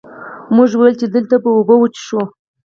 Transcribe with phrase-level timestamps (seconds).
[0.55, 2.29] مونږ ويل چې دلته به اوبۀ وڅښو ـ